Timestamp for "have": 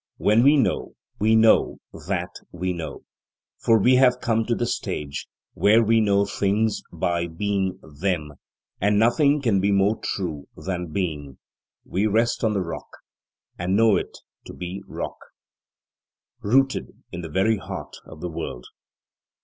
3.97-4.19